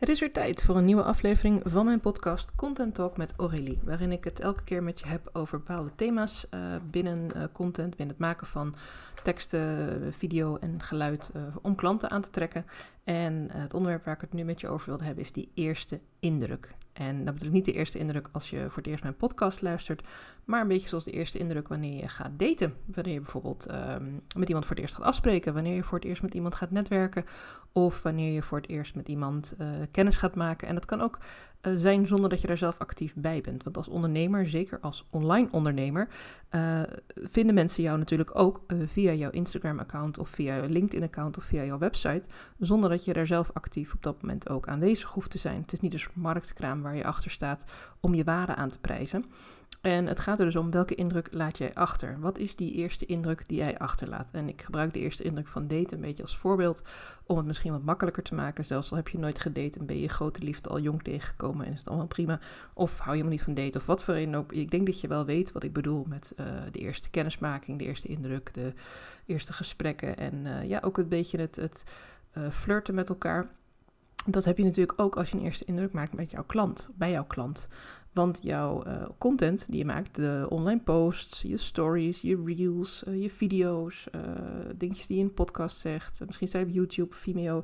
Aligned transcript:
Het 0.00 0.08
is 0.08 0.20
weer 0.20 0.32
tijd 0.32 0.62
voor 0.62 0.76
een 0.76 0.84
nieuwe 0.84 1.02
aflevering 1.02 1.62
van 1.64 1.84
mijn 1.84 2.00
podcast 2.00 2.54
Content 2.54 2.94
Talk 2.94 3.16
met 3.16 3.32
Aurélie, 3.36 3.80
waarin 3.84 4.12
ik 4.12 4.24
het 4.24 4.40
elke 4.40 4.64
keer 4.64 4.82
met 4.82 5.00
je 5.00 5.06
heb 5.06 5.30
over 5.32 5.58
bepaalde 5.58 5.94
thema's 5.94 6.46
uh, 6.50 6.60
binnen 6.90 7.30
uh, 7.36 7.42
content, 7.52 7.96
binnen 7.96 8.16
het 8.16 8.24
maken 8.24 8.46
van 8.46 8.74
teksten, 9.22 10.14
video 10.14 10.56
en 10.56 10.82
geluid 10.82 11.30
uh, 11.36 11.42
om 11.62 11.74
klanten 11.74 12.10
aan 12.10 12.22
te 12.22 12.30
trekken. 12.30 12.66
En 13.04 13.48
het 13.52 13.74
onderwerp 13.74 14.04
waar 14.04 14.14
ik 14.14 14.20
het 14.20 14.32
nu 14.32 14.44
met 14.44 14.60
je 14.60 14.68
over 14.68 14.88
wilde 14.88 15.04
hebben 15.04 15.24
is 15.24 15.32
die 15.32 15.50
eerste 15.54 16.00
indruk. 16.20 16.68
En 16.92 17.24
dat 17.24 17.34
bedoel 17.34 17.52
niet 17.52 17.64
de 17.64 17.72
eerste 17.72 17.98
indruk 17.98 18.28
als 18.32 18.50
je 18.50 18.64
voor 18.68 18.76
het 18.76 18.86
eerst 18.86 19.02
mijn 19.02 19.16
podcast 19.16 19.62
luistert, 19.62 20.02
maar 20.44 20.60
een 20.60 20.68
beetje 20.68 20.88
zoals 20.88 21.04
de 21.04 21.10
eerste 21.10 21.38
indruk 21.38 21.68
wanneer 21.68 21.96
je 21.96 22.08
gaat 22.08 22.38
daten. 22.38 22.74
Wanneer 22.84 23.12
je 23.12 23.20
bijvoorbeeld 23.20 23.66
um, 23.70 24.20
met 24.36 24.48
iemand 24.48 24.66
voor 24.66 24.74
het 24.74 24.84
eerst 24.84 24.94
gaat 24.94 25.06
afspreken, 25.06 25.54
wanneer 25.54 25.74
je 25.74 25.82
voor 25.82 25.98
het 25.98 26.06
eerst 26.08 26.22
met 26.22 26.34
iemand 26.34 26.54
gaat 26.54 26.70
netwerken 26.70 27.24
of 27.72 28.02
wanneer 28.02 28.32
je 28.32 28.42
voor 28.42 28.58
het 28.58 28.68
eerst 28.68 28.94
met 28.94 29.08
iemand 29.08 29.54
uh, 29.58 29.68
kennis 29.90 30.16
gaat 30.16 30.34
maken. 30.34 30.68
En 30.68 30.74
dat 30.74 30.84
kan 30.84 31.00
ook 31.00 31.18
uh, 31.62 31.72
zijn 31.76 32.06
zonder 32.06 32.30
dat 32.30 32.40
je 32.40 32.46
daar 32.46 32.56
zelf 32.56 32.78
actief 32.78 33.14
bij 33.14 33.40
bent. 33.40 33.62
Want 33.62 33.76
als 33.76 33.88
ondernemer, 33.88 34.46
zeker 34.46 34.80
als 34.80 35.06
online 35.10 35.48
ondernemer, 35.50 36.08
uh, 36.50 36.82
vinden 37.14 37.54
mensen 37.54 37.82
jou 37.82 37.98
natuurlijk 37.98 38.38
ook 38.38 38.60
via 38.86 39.12
jouw 39.12 39.30
Instagram-account 39.30 40.18
of 40.18 40.28
via 40.28 40.56
jouw 40.56 40.68
LinkedIn-account 40.68 41.36
of 41.36 41.44
via 41.44 41.64
jouw 41.64 41.78
website, 41.78 42.22
zonder 42.58 42.90
dat 42.90 43.04
je 43.04 43.12
daar 43.12 43.26
zelf 43.26 43.50
actief 43.52 43.94
op 43.94 44.02
dat 44.02 44.22
moment 44.22 44.48
ook 44.48 44.68
aanwezig 44.68 45.10
hoeft 45.10 45.30
te 45.30 45.38
zijn. 45.38 45.60
Het 45.60 45.72
is 45.72 45.80
niet 45.80 45.92
een 45.92 45.98
soort 45.98 46.16
marktkraam 46.16 46.82
waar 46.82 46.96
je 46.96 47.04
achter 47.04 47.30
staat 47.30 47.64
om 48.00 48.14
je 48.14 48.24
waarde 48.24 48.54
aan 48.54 48.70
te 48.70 48.78
prijzen. 48.78 49.24
En 49.80 50.06
het 50.06 50.20
gaat 50.20 50.38
er 50.38 50.44
dus 50.44 50.56
om 50.56 50.70
welke 50.70 50.94
indruk 50.94 51.28
laat 51.30 51.58
jij 51.58 51.74
achter? 51.74 52.20
Wat 52.20 52.38
is 52.38 52.56
die 52.56 52.72
eerste 52.72 53.06
indruk 53.06 53.44
die 53.46 53.56
jij 53.56 53.78
achterlaat? 53.78 54.28
En 54.32 54.48
ik 54.48 54.62
gebruik 54.62 54.92
de 54.92 54.98
eerste 54.98 55.22
indruk 55.22 55.46
van 55.46 55.68
daten 55.68 55.96
een 55.96 56.00
beetje 56.00 56.22
als 56.22 56.36
voorbeeld 56.36 56.82
om 57.26 57.36
het 57.36 57.46
misschien 57.46 57.72
wat 57.72 57.82
makkelijker 57.82 58.22
te 58.22 58.34
maken. 58.34 58.64
Zelfs 58.64 58.90
al 58.90 58.96
heb 58.96 59.08
je 59.08 59.18
nooit 59.18 59.38
gedate 59.38 59.78
en 59.78 59.86
ben 59.86 59.98
je 59.98 60.08
grote 60.08 60.42
liefde 60.42 60.68
al 60.68 60.80
jong 60.80 61.02
tegengekomen 61.02 61.66
en 61.66 61.72
is 61.72 61.78
het 61.78 61.88
allemaal 61.88 62.06
prima. 62.06 62.40
Of 62.74 62.90
hou 62.90 63.04
je 63.04 63.10
helemaal 63.10 63.32
niet 63.32 63.42
van 63.42 63.54
daten 63.54 63.80
of 63.80 63.86
wat 63.86 64.04
voor 64.04 64.14
een 64.14 64.36
ook. 64.36 64.52
Ik 64.52 64.70
denk 64.70 64.86
dat 64.86 65.00
je 65.00 65.08
wel 65.08 65.24
weet 65.24 65.52
wat 65.52 65.62
ik 65.62 65.72
bedoel 65.72 66.04
met 66.08 66.32
uh, 66.36 66.46
de 66.72 66.78
eerste 66.78 67.10
kennismaking, 67.10 67.78
de 67.78 67.84
eerste 67.84 68.08
indruk, 68.08 68.54
de 68.54 68.72
eerste 69.26 69.52
gesprekken 69.52 70.16
en 70.16 70.34
uh, 70.34 70.68
ja, 70.68 70.80
ook 70.84 70.98
een 70.98 71.08
beetje 71.08 71.38
het, 71.38 71.56
het 71.56 71.82
uh, 72.38 72.50
flirten 72.50 72.94
met 72.94 73.08
elkaar. 73.08 73.48
Dat 74.26 74.44
heb 74.44 74.58
je 74.58 74.64
natuurlijk 74.64 75.00
ook 75.00 75.16
als 75.16 75.30
je 75.30 75.36
een 75.36 75.44
eerste 75.44 75.64
indruk 75.64 75.92
maakt 75.92 76.12
met 76.12 76.30
jouw 76.30 76.44
klant, 76.44 76.88
bij 76.94 77.10
jouw 77.10 77.24
klant. 77.24 77.68
Want 78.12 78.38
jouw 78.42 78.86
uh, 78.86 79.04
content 79.18 79.66
die 79.68 79.78
je 79.78 79.84
maakt, 79.84 80.14
de 80.14 80.46
online 80.48 80.80
posts, 80.80 81.42
je 81.42 81.56
stories, 81.56 82.20
je 82.20 82.42
reels, 82.44 83.04
uh, 83.08 83.22
je 83.22 83.30
video's, 83.30 84.06
uh, 84.14 84.20
dingetjes 84.76 85.06
die 85.06 85.16
je 85.16 85.22
in 85.22 85.28
een 85.28 85.34
podcast 85.34 85.76
zegt, 85.76 86.22
misschien 86.26 86.48
je 86.52 86.66
op 86.66 86.70
YouTube, 86.70 87.14
Vimeo, 87.14 87.62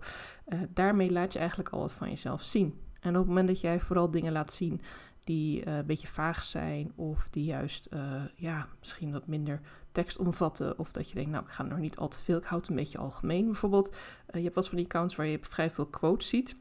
daarmee 0.68 1.12
laat 1.12 1.32
je 1.32 1.38
eigenlijk 1.38 1.68
al 1.68 1.80
wat 1.80 1.92
van 1.92 2.08
jezelf 2.08 2.42
zien. 2.42 2.80
En 3.00 3.10
op 3.10 3.16
het 3.16 3.26
moment 3.26 3.48
dat 3.48 3.60
jij 3.60 3.80
vooral 3.80 4.10
dingen 4.10 4.32
laat 4.32 4.52
zien 4.52 4.80
die 5.24 5.66
een 5.68 5.86
beetje 5.86 6.06
vaag 6.06 6.42
zijn 6.42 6.92
of 6.94 7.28
die 7.30 7.44
juist 7.44 7.88
ja, 8.34 8.68
misschien 8.78 9.12
wat 9.12 9.26
minder 9.26 9.60
tekst 9.92 10.18
omvatten 10.18 10.78
of 10.78 10.92
dat 10.92 11.08
je 11.08 11.14
denkt, 11.14 11.30
nou 11.30 11.44
ik 11.44 11.50
ga 11.50 11.64
er 11.64 11.70
nog 11.70 11.78
niet 11.78 11.96
al 11.96 12.08
te 12.08 12.16
veel, 12.16 12.38
ik 12.38 12.44
houd 12.44 12.60
het 12.60 12.70
een 12.70 12.76
beetje 12.76 12.98
algemeen. 12.98 13.44
Bijvoorbeeld, 13.44 13.94
je 14.32 14.42
hebt 14.42 14.54
wat 14.54 14.68
van 14.68 14.76
die 14.76 14.86
accounts 14.86 15.16
waar 15.16 15.26
je 15.26 15.38
vrij 15.40 15.70
veel 15.70 15.86
quotes 15.86 16.28
ziet. 16.28 16.56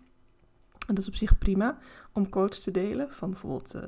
En 0.87 0.95
dat 0.95 1.03
is 1.03 1.07
op 1.07 1.15
zich 1.15 1.37
prima 1.37 1.77
om 2.11 2.29
quotes 2.29 2.63
te 2.63 2.71
delen. 2.71 3.11
Van 3.11 3.29
bijvoorbeeld 3.29 3.75
uh, 3.75 3.81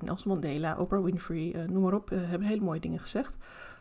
Nelson 0.00 0.32
Mandela, 0.32 0.76
Oprah 0.76 1.04
Winfrey, 1.04 1.54
uh, 1.54 1.68
noem 1.68 1.82
maar 1.82 1.94
op. 1.94 2.08
Hebben 2.08 2.48
hele 2.48 2.64
mooie 2.64 2.80
dingen 2.80 3.00
gezegd. 3.00 3.36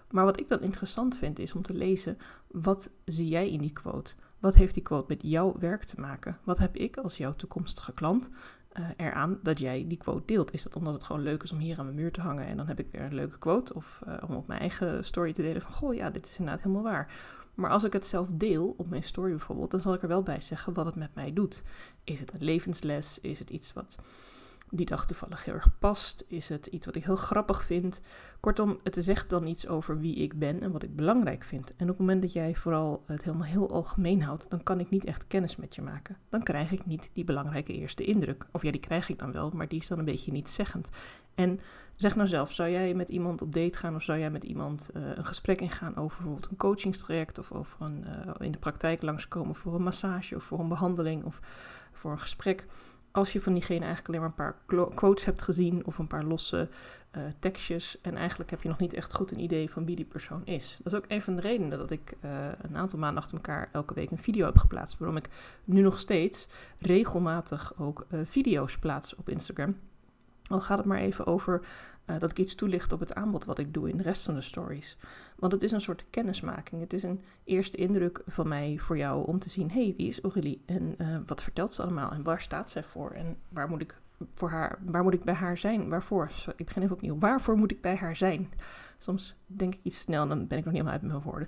Maar 0.09 0.25
wat 0.25 0.39
ik 0.39 0.47
dan 0.47 0.61
interessant 0.61 1.17
vind 1.17 1.39
is 1.39 1.53
om 1.53 1.61
te 1.61 1.73
lezen, 1.73 2.17
wat 2.47 2.89
zie 3.05 3.27
jij 3.27 3.51
in 3.51 3.61
die 3.61 3.73
quote? 3.73 4.13
Wat 4.39 4.55
heeft 4.55 4.73
die 4.73 4.83
quote 4.83 5.05
met 5.07 5.21
jouw 5.23 5.55
werk 5.59 5.83
te 5.83 5.99
maken? 5.99 6.37
Wat 6.43 6.57
heb 6.57 6.75
ik 6.75 6.97
als 6.97 7.17
jouw 7.17 7.35
toekomstige 7.35 7.93
klant 7.93 8.29
eraan 8.97 9.39
dat 9.43 9.59
jij 9.59 9.85
die 9.87 9.97
quote 9.97 10.25
deelt? 10.25 10.53
Is 10.53 10.63
dat 10.63 10.75
omdat 10.75 10.93
het 10.93 11.03
gewoon 11.03 11.21
leuk 11.21 11.43
is 11.43 11.51
om 11.51 11.59
hier 11.59 11.79
aan 11.79 11.85
mijn 11.85 11.97
muur 11.97 12.11
te 12.11 12.21
hangen 12.21 12.45
en 12.45 12.57
dan 12.57 12.67
heb 12.67 12.79
ik 12.79 12.87
weer 12.91 13.01
een 13.01 13.13
leuke 13.13 13.37
quote? 13.37 13.73
Of 13.73 14.01
om 14.27 14.35
op 14.35 14.47
mijn 14.47 14.59
eigen 14.59 15.05
story 15.05 15.33
te 15.33 15.41
delen 15.41 15.61
van, 15.61 15.71
goh 15.71 15.93
ja, 15.93 16.09
dit 16.09 16.25
is 16.25 16.37
inderdaad 16.37 16.63
helemaal 16.63 16.83
waar. 16.83 17.11
Maar 17.55 17.69
als 17.69 17.83
ik 17.83 17.93
het 17.93 18.05
zelf 18.05 18.29
deel, 18.31 18.73
op 18.77 18.89
mijn 18.89 19.03
story 19.03 19.29
bijvoorbeeld, 19.29 19.71
dan 19.71 19.79
zal 19.79 19.93
ik 19.93 20.01
er 20.01 20.07
wel 20.07 20.23
bij 20.23 20.41
zeggen 20.41 20.73
wat 20.73 20.85
het 20.85 20.95
met 20.95 21.15
mij 21.15 21.33
doet. 21.33 21.61
Is 22.03 22.19
het 22.19 22.33
een 22.33 22.43
levensles? 22.43 23.19
Is 23.21 23.39
het 23.39 23.49
iets 23.49 23.73
wat 23.73 23.97
die 24.73 24.85
dag 24.85 25.05
toevallig 25.05 25.45
heel 25.45 25.53
erg 25.53 25.77
past? 25.79 26.25
Is 26.27 26.49
het 26.49 26.65
iets 26.65 26.85
wat 26.85 26.95
ik 26.95 27.03
heel 27.03 27.15
grappig 27.15 27.63
vind? 27.63 28.01
Kortom, 28.39 28.79
het 28.83 28.97
zegt 28.99 29.29
dan 29.29 29.47
iets 29.47 29.67
over 29.67 29.99
wie 29.99 30.15
ik 30.15 30.39
ben 30.39 30.61
en 30.61 30.71
wat 30.71 30.83
ik 30.83 30.95
belangrijk 30.95 31.43
vind. 31.43 31.75
En 31.75 31.83
op 31.83 31.87
het 31.87 31.97
moment 31.97 32.21
dat 32.21 32.33
jij 32.33 32.55
vooral 32.55 33.03
het 33.05 33.23
helemaal 33.23 33.47
heel 33.47 33.69
algemeen 33.69 34.21
houdt, 34.21 34.49
dan 34.49 34.63
kan 34.63 34.79
ik 34.79 34.89
niet 34.89 35.05
echt 35.05 35.27
kennis 35.27 35.55
met 35.55 35.75
je 35.75 35.81
maken. 35.81 36.17
Dan 36.29 36.43
krijg 36.43 36.71
ik 36.71 36.85
niet 36.85 37.09
die 37.13 37.23
belangrijke 37.23 37.73
eerste 37.73 38.03
indruk. 38.03 38.45
Of 38.51 38.63
ja, 38.63 38.71
die 38.71 38.81
krijg 38.81 39.09
ik 39.09 39.19
dan 39.19 39.31
wel, 39.31 39.51
maar 39.53 39.67
die 39.67 39.79
is 39.79 39.87
dan 39.87 39.99
een 39.99 40.05
beetje 40.05 40.31
niet 40.31 40.49
zeggend. 40.49 40.89
En 41.35 41.59
zeg 42.01 42.15
nou 42.15 42.27
zelf, 42.27 42.51
zou 42.51 42.69
jij 42.69 42.93
met 42.93 43.09
iemand 43.09 43.41
op 43.41 43.53
date 43.53 43.77
gaan 43.77 43.95
of 43.95 44.03
zou 44.03 44.19
jij 44.19 44.29
met 44.29 44.43
iemand 44.43 44.89
uh, 44.93 45.03
een 45.15 45.25
gesprek 45.25 45.61
ingaan 45.61 45.95
over 45.95 46.17
bijvoorbeeld 46.17 46.51
een 46.51 46.57
coachingstraject 46.57 47.39
of 47.39 47.51
over 47.51 47.81
een, 47.81 48.05
uh, 48.07 48.33
in 48.39 48.51
de 48.51 48.57
praktijk 48.57 49.01
langskomen 49.01 49.55
voor 49.55 49.75
een 49.75 49.83
massage 49.83 50.35
of 50.35 50.43
voor 50.43 50.59
een 50.59 50.67
behandeling 50.67 51.23
of 51.23 51.39
voor 51.91 52.11
een 52.11 52.19
gesprek? 52.19 52.65
Als 53.11 53.33
je 53.33 53.41
van 53.41 53.53
diegene 53.53 53.85
eigenlijk 53.85 54.07
alleen 54.07 54.19
maar 54.19 54.29
een 54.29 54.53
paar 54.67 54.93
quotes 54.95 55.25
hebt 55.25 55.41
gezien 55.41 55.85
of 55.85 55.97
een 55.97 56.07
paar 56.07 56.23
losse 56.23 56.69
uh, 57.17 57.23
tekstjes 57.39 58.01
en 58.01 58.15
eigenlijk 58.15 58.49
heb 58.49 58.61
je 58.61 58.69
nog 58.69 58.79
niet 58.79 58.93
echt 58.93 59.13
goed 59.13 59.31
een 59.31 59.39
idee 59.39 59.69
van 59.69 59.85
wie 59.85 59.95
die 59.95 60.05
persoon 60.05 60.45
is. 60.45 60.79
Dat 60.83 60.93
is 60.93 60.99
ook 60.99 61.05
een 61.07 61.21
van 61.21 61.35
de 61.35 61.41
redenen 61.41 61.77
dat 61.77 61.91
ik 61.91 62.15
een 62.61 62.77
aantal 62.77 62.99
maanden 62.99 63.21
achter 63.21 63.37
elkaar 63.37 63.69
elke 63.71 63.93
week 63.93 64.11
een 64.11 64.17
video 64.17 64.45
heb 64.45 64.57
geplaatst. 64.57 64.97
Waarom 64.97 65.17
ik 65.17 65.29
nu 65.63 65.81
nog 65.81 65.99
steeds 65.99 66.47
regelmatig 66.79 67.73
ook 67.77 68.05
video's 68.23 68.77
plaats 68.77 69.15
op 69.15 69.29
Instagram. 69.29 69.75
Al 70.51 70.59
gaat 70.59 70.77
het 70.77 70.87
maar 70.87 70.99
even 70.99 71.25
over 71.25 71.61
uh, 72.05 72.19
dat 72.19 72.31
ik 72.31 72.39
iets 72.39 72.55
toelicht 72.55 72.91
op 72.91 72.99
het 72.99 73.13
aanbod 73.13 73.45
wat 73.45 73.59
ik 73.59 73.73
doe 73.73 73.89
in 73.89 73.97
de 73.97 74.03
rest 74.03 74.21
van 74.21 74.33
de 74.33 74.41
stories. 74.41 74.97
Want 75.35 75.51
het 75.51 75.63
is 75.63 75.71
een 75.71 75.81
soort 75.81 76.05
kennismaking. 76.09 76.81
Het 76.81 76.93
is 76.93 77.03
een 77.03 77.21
eerste 77.43 77.77
indruk 77.77 78.21
van 78.25 78.47
mij 78.47 78.77
voor 78.77 78.97
jou 78.97 79.27
om 79.27 79.39
te 79.39 79.49
zien: 79.49 79.71
hey, 79.71 79.93
wie 79.97 80.07
is 80.07 80.21
Aurélie? 80.21 80.61
En 80.65 80.95
uh, 80.97 81.17
wat 81.25 81.41
vertelt 81.43 81.73
ze 81.73 81.81
allemaal? 81.81 82.11
En 82.11 82.23
waar 82.23 82.41
staat 82.41 82.69
zij 82.69 82.83
voor? 82.83 83.11
En 83.11 83.37
waar 83.49 83.69
moet 83.69 83.81
ik, 83.81 83.95
voor 84.35 84.49
haar, 84.49 84.79
waar 84.85 85.03
moet 85.03 85.13
ik 85.13 85.23
bij 85.23 85.33
haar 85.33 85.57
zijn? 85.57 85.89
Waarvoor? 85.89 86.29
Sorry, 86.33 86.59
ik 86.59 86.65
begin 86.65 86.81
even 86.81 86.95
opnieuw. 86.95 87.19
Waarvoor 87.19 87.57
moet 87.57 87.71
ik 87.71 87.81
bij 87.81 87.95
haar 87.95 88.15
zijn? 88.15 88.49
Soms 88.97 89.35
denk 89.45 89.73
ik 89.73 89.79
iets 89.83 89.99
snel 89.99 90.21
en 90.21 90.27
dan 90.27 90.47
ben 90.47 90.57
ik 90.57 90.65
nog 90.65 90.73
niet 90.73 90.83
helemaal 90.83 90.93
uit 90.93 91.01
mijn 91.01 91.21
woorden. 91.21 91.47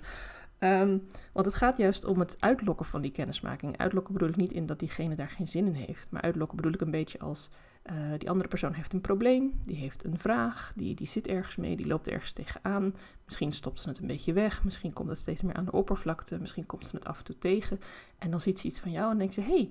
Um, 0.64 1.06
want 1.32 1.46
het 1.46 1.54
gaat 1.54 1.76
juist 1.76 2.04
om 2.04 2.18
het 2.18 2.36
uitlokken 2.38 2.86
van 2.86 3.02
die 3.02 3.10
kennismaking. 3.10 3.78
Uitlokken 3.78 4.12
bedoel 4.12 4.28
ik 4.28 4.36
niet 4.36 4.52
in 4.52 4.66
dat 4.66 4.78
diegene 4.78 5.14
daar 5.14 5.30
geen 5.30 5.46
zin 5.46 5.66
in 5.66 5.74
heeft. 5.74 6.10
Maar 6.10 6.22
uitlokken 6.22 6.56
bedoel 6.56 6.72
ik 6.72 6.80
een 6.80 6.90
beetje 6.90 7.18
als 7.18 7.50
uh, 7.90 7.96
die 8.18 8.30
andere 8.30 8.48
persoon 8.48 8.72
heeft 8.72 8.92
een 8.92 9.00
probleem, 9.00 9.60
die 9.62 9.76
heeft 9.76 10.04
een 10.04 10.18
vraag, 10.18 10.72
die, 10.76 10.94
die 10.94 11.06
zit 11.06 11.28
ergens 11.28 11.56
mee, 11.56 11.76
die 11.76 11.86
loopt 11.86 12.08
ergens 12.08 12.32
tegenaan. 12.32 12.94
Misschien 13.24 13.52
stopt 13.52 13.80
ze 13.80 13.88
het 13.88 13.98
een 13.98 14.06
beetje 14.06 14.32
weg, 14.32 14.64
misschien 14.64 14.92
komt 14.92 15.08
het 15.08 15.18
steeds 15.18 15.42
meer 15.42 15.54
aan 15.54 15.64
de 15.64 15.72
oppervlakte, 15.72 16.40
misschien 16.40 16.66
komt 16.66 16.86
ze 16.86 16.96
het 16.96 17.04
af 17.04 17.18
en 17.18 17.24
toe 17.24 17.38
tegen. 17.38 17.80
En 18.18 18.30
dan 18.30 18.40
ziet 18.40 18.58
ze 18.58 18.66
iets 18.66 18.80
van 18.80 18.90
jou 18.90 19.10
en 19.10 19.18
denkt 19.18 19.34
ze, 19.34 19.40
hé, 19.40 19.46
hey, 19.46 19.70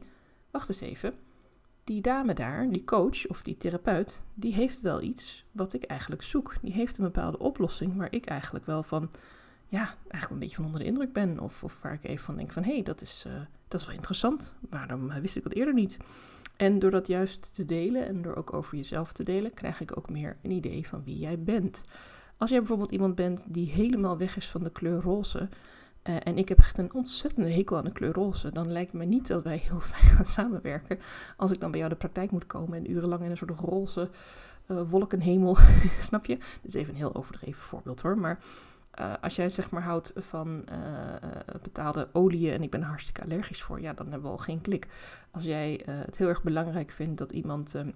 wacht 0.51 0.69
eens 0.69 0.79
even. 0.79 1.13
Die 1.83 2.01
dame 2.01 2.33
daar, 2.33 2.69
die 2.69 2.83
coach 2.83 3.27
of 3.27 3.41
die 3.41 3.57
therapeut, 3.57 4.21
die 4.33 4.53
heeft 4.53 4.81
wel 4.81 5.01
iets 5.01 5.45
wat 5.51 5.73
ik 5.73 5.83
eigenlijk 5.83 6.23
zoek. 6.23 6.55
Die 6.61 6.73
heeft 6.73 6.97
een 6.97 7.03
bepaalde 7.03 7.39
oplossing 7.39 7.97
waar 7.97 8.11
ik 8.11 8.25
eigenlijk 8.25 8.65
wel 8.65 8.83
van, 8.83 9.09
ja, 9.73 9.95
eigenlijk 10.01 10.29
een 10.29 10.39
beetje 10.39 10.55
van 10.55 10.65
onder 10.65 10.79
de 10.79 10.85
indruk 10.85 11.13
ben. 11.13 11.39
Of, 11.39 11.63
of 11.63 11.79
waar 11.81 11.93
ik 11.93 12.03
even 12.03 12.25
van 12.25 12.35
denk 12.35 12.51
van, 12.51 12.63
hé, 12.63 12.73
hey, 12.73 12.83
dat, 12.83 13.01
is, 13.01 13.23
uh, 13.27 13.33
dat 13.67 13.79
is 13.79 13.85
wel 13.85 13.95
interessant. 13.95 14.53
Waarom 14.69 15.21
wist 15.21 15.35
ik 15.35 15.43
dat 15.43 15.53
eerder 15.53 15.73
niet? 15.73 15.97
En 16.55 16.79
door 16.79 16.91
dat 16.91 17.07
juist 17.07 17.53
te 17.53 17.65
delen 17.65 18.07
en 18.07 18.21
door 18.21 18.35
ook 18.35 18.53
over 18.53 18.77
jezelf 18.77 19.13
te 19.13 19.23
delen, 19.23 19.53
krijg 19.53 19.81
ik 19.81 19.97
ook 19.97 20.09
meer 20.09 20.37
een 20.41 20.51
idee 20.51 20.87
van 20.87 21.03
wie 21.03 21.17
jij 21.17 21.39
bent. 21.39 21.83
Als 22.37 22.49
jij 22.49 22.59
bijvoorbeeld 22.59 22.91
iemand 22.91 23.15
bent 23.15 23.45
die 23.47 23.69
helemaal 23.69 24.17
weg 24.17 24.35
is 24.35 24.49
van 24.49 24.63
de 24.63 24.71
kleur 24.71 25.01
roze. 25.01 25.49
Uh, 26.03 26.15
en 26.23 26.37
ik 26.37 26.49
heb 26.49 26.57
echt 26.57 26.77
een 26.77 26.93
ontzettende 26.93 27.49
hekel 27.49 27.77
aan 27.77 27.83
de 27.83 27.91
kleur 27.91 28.13
roze. 28.13 28.51
Dan 28.51 28.71
lijkt 28.71 28.93
me 28.93 29.05
niet 29.05 29.27
dat 29.27 29.43
wij 29.43 29.57
heel 29.57 29.79
fijn 29.91 30.15
gaan 30.15 30.25
samenwerken. 30.25 30.99
Als 31.37 31.51
ik 31.51 31.59
dan 31.59 31.71
bij 31.71 31.79
jou 31.79 31.91
de 31.91 31.97
praktijk 31.97 32.31
moet 32.31 32.47
komen 32.47 32.77
en 32.77 32.91
urenlang 32.91 33.23
in 33.23 33.31
een 33.31 33.37
soort 33.37 33.59
roze 33.59 34.09
wolkenhemel. 34.89 35.57
Snap 36.09 36.25
je? 36.25 36.35
Dit 36.35 36.47
is 36.61 36.73
even 36.73 36.93
een 36.93 36.99
heel 36.99 37.15
overdreven 37.15 37.63
voorbeeld 37.63 38.01
hoor. 38.01 38.17
Maar 38.17 38.39
uh, 38.99 39.13
als 39.21 39.35
jij 39.35 39.49
zeg 39.49 39.69
maar 39.69 39.83
houdt 39.83 40.11
van 40.15 40.65
uh, 40.71 41.57
betaalde 41.61 42.09
oliën 42.11 42.53
en 42.53 42.63
ik 42.63 42.71
ben 42.71 42.81
hartstikke 42.81 43.23
allergisch 43.23 43.61
voor, 43.61 43.81
ja, 43.81 43.93
dan 43.93 44.05
hebben 44.11 44.23
we 44.23 44.37
al 44.37 44.43
geen 44.43 44.61
klik. 44.61 44.87
Als 45.31 45.43
jij 45.43 45.81
het 45.85 46.17
heel 46.17 46.27
erg 46.27 46.43
belangrijk 46.43 46.91
vindt 46.91 47.17
dat 47.17 47.31
iemand 47.31 47.73
um, 47.73 47.93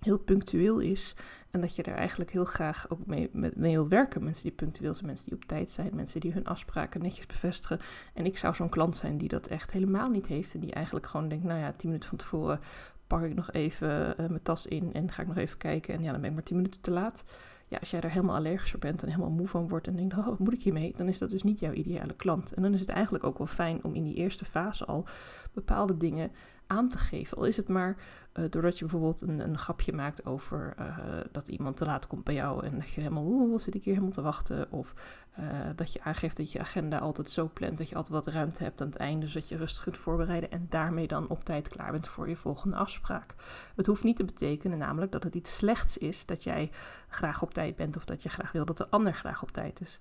heel 0.00 0.18
punctueel 0.18 0.78
is 0.78 1.14
en 1.50 1.60
dat 1.60 1.76
je 1.76 1.82
daar 1.82 1.94
eigenlijk 1.94 2.30
heel 2.30 2.44
graag 2.44 2.90
ook 2.90 3.06
mee, 3.06 3.30
mee, 3.32 3.50
mee 3.54 3.72
wilt 3.72 3.88
werken. 3.88 4.24
Mensen 4.24 4.42
die 4.42 4.52
punctueel 4.52 4.94
zijn, 4.94 5.06
mensen 5.06 5.24
die 5.24 5.34
op 5.34 5.44
tijd 5.44 5.70
zijn, 5.70 5.90
mensen 5.94 6.20
die 6.20 6.32
hun 6.32 6.46
afspraken 6.46 7.02
netjes 7.02 7.26
bevestigen. 7.26 7.80
En 8.14 8.26
ik 8.26 8.38
zou 8.38 8.54
zo'n 8.54 8.68
klant 8.68 8.96
zijn 8.96 9.18
die 9.18 9.28
dat 9.28 9.46
echt 9.46 9.70
helemaal 9.70 10.10
niet 10.10 10.26
heeft 10.26 10.54
en 10.54 10.60
die 10.60 10.72
eigenlijk 10.72 11.06
gewoon 11.06 11.28
denkt, 11.28 11.44
nou 11.44 11.60
ja, 11.60 11.72
tien 11.72 11.88
minuten 11.88 12.08
van 12.08 12.18
tevoren 12.18 12.60
pak 13.06 13.22
ik 13.22 13.34
nog 13.34 13.52
even 13.52 14.14
mijn 14.16 14.42
tas 14.42 14.66
in 14.66 14.92
en 14.92 15.12
ga 15.12 15.22
ik 15.22 15.28
nog 15.28 15.36
even 15.36 15.58
kijken 15.58 15.94
en 15.94 16.02
ja, 16.02 16.10
dan 16.12 16.20
ben 16.20 16.28
ik 16.28 16.36
maar 16.36 16.44
tien 16.44 16.56
minuten 16.56 16.80
te 16.80 16.90
laat 16.90 17.24
ja, 17.68 17.78
als 17.78 17.90
jij 17.90 18.00
er 18.00 18.10
helemaal 18.10 18.36
allergisch 18.36 18.70
voor 18.70 18.80
bent 18.80 19.02
en 19.02 19.08
helemaal 19.08 19.30
moe 19.30 19.48
van 19.48 19.68
wordt 19.68 19.86
en 19.86 19.96
denkt, 19.96 20.16
oh, 20.16 20.26
wat 20.26 20.38
moet 20.38 20.52
ik 20.52 20.62
hiermee? 20.62 20.94
Dan 20.96 21.08
is 21.08 21.18
dat 21.18 21.30
dus 21.30 21.42
niet 21.42 21.58
jouw 21.58 21.72
ideale 21.72 22.14
klant. 22.14 22.52
En 22.52 22.62
dan 22.62 22.74
is 22.74 22.80
het 22.80 22.88
eigenlijk 22.88 23.24
ook 23.24 23.38
wel 23.38 23.46
fijn 23.46 23.84
om 23.84 23.94
in 23.94 24.04
die 24.04 24.14
eerste 24.14 24.44
fase 24.44 24.84
al 24.84 25.06
bepaalde 25.52 25.96
dingen 25.96 26.30
aan 26.66 26.88
te 26.88 26.98
geven. 26.98 27.36
Al 27.36 27.44
is 27.44 27.56
het 27.56 27.68
maar 27.68 27.96
uh, 28.34 28.44
doordat 28.50 28.78
je 28.78 28.84
bijvoorbeeld 28.84 29.20
een, 29.20 29.38
een 29.38 29.58
grapje 29.58 29.92
maakt 29.92 30.26
over 30.26 30.74
uh, 30.78 30.96
dat 31.32 31.48
iemand 31.48 31.76
te 31.76 31.84
laat 31.84 32.06
komt 32.06 32.24
bij 32.24 32.34
jou 32.34 32.64
en 32.64 32.78
dat 32.78 32.88
je 32.88 33.00
helemaal, 33.00 33.24
oeh, 33.24 33.60
zit 33.60 33.74
ik 33.74 33.84
hier 33.84 33.92
helemaal 33.92 34.14
te 34.14 34.22
wachten. 34.22 34.70
Of 34.70 34.94
uh, 35.40 35.46
dat 35.76 35.92
je 35.92 36.02
aangeeft 36.02 36.36
dat 36.36 36.52
je 36.52 36.60
agenda 36.60 36.98
altijd 36.98 37.30
zo 37.30 37.50
plant 37.52 37.78
dat 37.78 37.88
je 37.88 37.94
altijd 37.94 38.14
wat 38.14 38.34
ruimte 38.34 38.62
hebt 38.62 38.80
aan 38.80 38.86
het 38.86 38.96
einde, 38.96 39.26
zodat 39.26 39.48
je 39.48 39.56
rustig 39.56 39.82
kunt 39.82 39.98
voorbereiden 39.98 40.50
en 40.50 40.66
daarmee 40.68 41.06
dan 41.06 41.28
op 41.28 41.44
tijd 41.44 41.68
klaar 41.68 41.92
bent 41.92 42.08
voor 42.08 42.28
je 42.28 42.36
volgende 42.36 42.76
afspraak. 42.76 43.34
Het 43.76 43.86
hoeft 43.86 44.04
niet 44.04 44.16
te 44.16 44.24
betekenen 44.24 44.78
namelijk 44.78 45.12
dat 45.12 45.22
het 45.22 45.34
iets 45.34 45.56
slechts 45.56 45.98
is 45.98 46.26
dat 46.26 46.42
jij 46.42 46.70
graag 47.08 47.42
op 47.42 47.54
tijd 47.54 47.76
bent 47.76 47.96
of 47.96 48.04
dat 48.04 48.22
je 48.22 48.28
graag 48.28 48.52
wil 48.52 48.64
dat 48.64 48.76
de 48.76 48.88
ander 48.88 49.14
graag 49.14 49.42
op 49.42 49.50
tijd 49.50 49.80
is. 49.80 49.98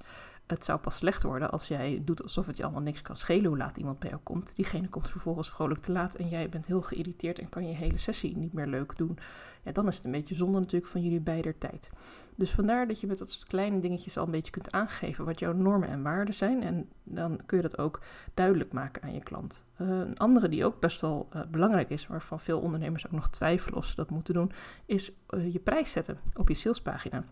Het 0.47 0.65
zou 0.65 0.79
pas 0.79 0.97
slecht 0.97 1.23
worden 1.23 1.51
als 1.51 1.67
jij 1.67 2.01
doet 2.05 2.23
alsof 2.23 2.47
het 2.47 2.57
je 2.57 2.63
allemaal 2.63 2.81
niks 2.81 3.01
kan 3.01 3.15
schelen 3.15 3.45
hoe 3.45 3.57
laat 3.57 3.77
iemand 3.77 3.99
bij 3.99 4.09
jou 4.09 4.21
komt. 4.23 4.55
Diegene 4.55 4.89
komt 4.89 5.09
vervolgens 5.09 5.49
vrolijk 5.49 5.81
te 5.81 5.91
laat 5.91 6.15
en 6.15 6.29
jij 6.29 6.49
bent 6.49 6.65
heel 6.65 6.81
geïrriteerd 6.81 7.39
en 7.39 7.49
kan 7.49 7.67
je 7.67 7.75
hele 7.75 7.97
sessie 7.97 8.37
niet 8.37 8.53
meer 8.53 8.67
leuk 8.67 8.97
doen. 8.97 9.17
Ja, 9.63 9.71
dan 9.71 9.87
is 9.87 9.95
het 9.95 10.05
een 10.05 10.11
beetje 10.11 10.35
zonde 10.35 10.59
natuurlijk 10.59 10.91
van 10.91 11.01
jullie 11.01 11.19
beider 11.19 11.57
tijd. 11.57 11.89
Dus 12.35 12.51
vandaar 12.51 12.87
dat 12.87 12.99
je 12.99 13.07
met 13.07 13.17
dat 13.17 13.29
soort 13.29 13.47
kleine 13.47 13.79
dingetjes 13.79 14.17
al 14.17 14.25
een 14.25 14.31
beetje 14.31 14.51
kunt 14.51 14.71
aangeven 14.71 15.25
wat 15.25 15.39
jouw 15.39 15.53
normen 15.53 15.89
en 15.89 16.03
waarden 16.03 16.33
zijn. 16.33 16.63
En 16.63 16.89
dan 17.03 17.39
kun 17.45 17.57
je 17.57 17.63
dat 17.63 17.77
ook 17.77 18.01
duidelijk 18.33 18.73
maken 18.73 19.01
aan 19.01 19.13
je 19.13 19.23
klant. 19.23 19.63
Uh, 19.81 19.87
een 19.87 20.17
andere 20.17 20.49
die 20.49 20.65
ook 20.65 20.79
best 20.79 21.01
wel 21.01 21.29
uh, 21.35 21.41
belangrijk 21.51 21.89
is, 21.89 22.07
waarvan 22.07 22.39
veel 22.39 22.59
ondernemers 22.59 23.05
ook 23.05 23.11
nog 23.11 23.29
twijfelen 23.29 23.77
of 23.77 23.85
ze 23.85 23.95
dat 23.95 24.09
moeten 24.09 24.33
doen, 24.33 24.51
is 24.85 25.11
uh, 25.29 25.53
je 25.53 25.59
prijs 25.59 25.91
zetten 25.91 26.17
op 26.33 26.47
je 26.47 26.53
salespagina. 26.53 27.23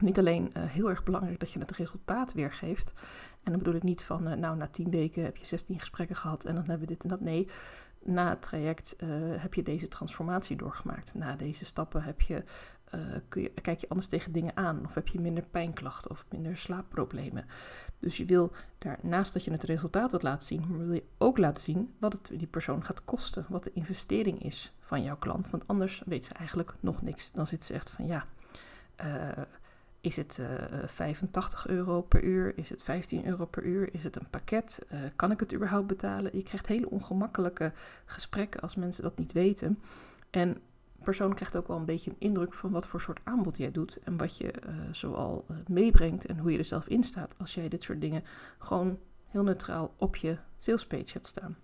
Niet 0.00 0.18
alleen 0.18 0.52
uh, 0.56 0.62
heel 0.64 0.88
erg 0.88 1.04
belangrijk 1.04 1.40
dat 1.40 1.52
je 1.52 1.58
het 1.58 1.70
resultaat 1.70 2.32
weergeeft. 2.32 2.92
En 3.42 3.50
dan 3.50 3.58
bedoel 3.58 3.74
ik 3.74 3.82
niet 3.82 4.02
van, 4.02 4.28
uh, 4.28 4.34
nou, 4.34 4.56
na 4.56 4.68
tien 4.68 4.90
weken 4.90 5.24
heb 5.24 5.36
je 5.36 5.46
16 5.46 5.78
gesprekken 5.78 6.16
gehad 6.16 6.44
en 6.44 6.54
dan 6.54 6.64
hebben 6.64 6.88
we 6.88 6.94
dit 6.94 7.02
en 7.02 7.08
dat. 7.08 7.20
Nee, 7.20 7.48
na 8.04 8.28
het 8.28 8.42
traject 8.42 8.96
uh, 8.98 9.08
heb 9.36 9.54
je 9.54 9.62
deze 9.62 9.88
transformatie 9.88 10.56
doorgemaakt. 10.56 11.14
Na 11.14 11.36
deze 11.36 11.64
stappen 11.64 12.02
heb 12.02 12.20
je, 12.20 12.44
kun 13.28 13.42
je, 13.42 13.48
kijk 13.48 13.80
je 13.80 13.88
anders 13.88 14.08
tegen 14.08 14.32
dingen 14.32 14.56
aan. 14.56 14.84
Of 14.84 14.94
heb 14.94 15.08
je 15.08 15.20
minder 15.20 15.44
pijnklachten 15.50 16.10
of 16.10 16.26
minder 16.30 16.56
slaapproblemen. 16.56 17.44
Dus 17.98 18.16
je 18.16 18.24
wil 18.24 18.52
daarnaast 18.78 19.32
dat 19.32 19.44
je 19.44 19.50
het 19.50 19.62
resultaat 19.62 20.12
wat 20.12 20.22
laten 20.22 20.46
zien, 20.46 20.64
maar 20.68 20.78
wil 20.78 20.92
je 20.92 21.04
ook 21.18 21.38
laten 21.38 21.62
zien 21.62 21.94
wat 21.98 22.12
het 22.12 22.30
die 22.38 22.46
persoon 22.46 22.84
gaat 22.84 23.04
kosten. 23.04 23.46
Wat 23.48 23.64
de 23.64 23.72
investering 23.72 24.42
is 24.44 24.72
van 24.80 25.02
jouw 25.02 25.16
klant. 25.16 25.50
Want 25.50 25.66
anders 25.66 26.02
weet 26.06 26.24
ze 26.24 26.34
eigenlijk 26.34 26.74
nog 26.80 27.02
niks. 27.02 27.32
Dan 27.32 27.46
zit 27.46 27.64
ze 27.64 27.74
echt 27.74 27.90
van, 27.90 28.06
ja... 28.06 28.26
Is 30.00 30.16
het 30.16 30.38
uh, 30.40 30.82
eh, 30.82 30.88
85 30.88 31.66
euro 31.66 32.02
per 32.02 32.24
uur? 32.24 32.58
Is 32.58 32.70
het 32.70 32.82
15 32.82 33.26
euro 33.26 33.46
per 33.46 33.64
uur? 33.64 33.94
Is 33.94 34.02
het 34.02 34.16
een 34.16 34.30
pakket? 34.30 34.86
Uh, 34.92 35.00
kan 35.16 35.30
ik 35.30 35.40
het 35.40 35.54
überhaupt 35.54 35.86
betalen? 35.86 36.36
Je 36.36 36.42
krijgt 36.42 36.66
hele 36.66 36.90
ongemakkelijke 36.90 37.72
gesprekken 38.04 38.60
als 38.60 38.76
mensen 38.76 39.02
dat 39.02 39.18
niet 39.18 39.32
weten. 39.32 39.78
En 40.30 40.60
persoon 41.02 41.34
krijgt 41.34 41.56
ook 41.56 41.68
wel 41.68 41.76
een 41.76 41.84
beetje 41.84 42.10
een 42.10 42.16
indruk 42.18 42.52
van 42.54 42.70
wat 42.70 42.86
voor 42.86 43.00
soort 43.00 43.20
aanbod 43.24 43.56
jij 43.56 43.70
doet. 43.70 43.98
En 44.04 44.16
wat 44.16 44.36
je 44.36 44.52
uh, 44.66 44.74
zoal 44.92 45.46
meebrengt 45.66 46.26
en 46.26 46.38
hoe 46.38 46.52
je 46.52 46.58
er 46.58 46.64
zelf 46.64 46.88
in 46.88 47.02
staat. 47.02 47.34
Als 47.38 47.54
jij 47.54 47.68
dit 47.68 47.82
soort 47.82 48.00
dingen 48.00 48.24
gewoon 48.58 48.98
heel 49.26 49.42
neutraal 49.42 49.94
op 49.96 50.16
je 50.16 50.36
salespage 50.58 51.12
hebt 51.12 51.26
staan. 51.26 51.56